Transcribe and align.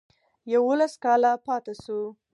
یوولس 0.53 0.93
کاله 1.03 1.31
پاته 1.45 1.73
شو. 1.83 1.99